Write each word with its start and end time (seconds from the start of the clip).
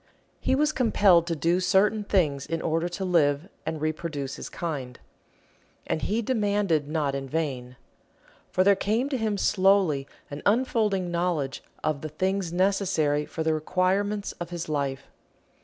He 0.39 0.55
was 0.55 0.71
compelled 0.71 1.27
to 1.27 1.35
do 1.35 1.59
certain 1.59 2.03
things 2.03 2.47
in 2.47 2.59
order 2.59 2.89
to 2.89 3.05
live 3.05 3.47
and 3.67 3.79
reproduce 3.79 4.35
his 4.37 4.49
kind. 4.49 4.97
And 5.85 6.01
he 6.01 6.23
demanded 6.23 6.87
not 6.87 7.13
in 7.13 7.29
vain. 7.29 7.75
For 8.49 8.63
there 8.63 8.75
came 8.75 9.09
to 9.09 9.17
him 9.19 9.37
slowly 9.37 10.07
an 10.31 10.41
unfolding 10.43 11.11
knowledge 11.11 11.61
of 11.83 12.01
the 12.01 12.09
things 12.09 12.51
necessary 12.51 13.27
for 13.27 13.43
the 13.43 13.53
requirements 13.53 14.31
of 14.39 14.49
his 14.49 14.67
life. 14.67 15.03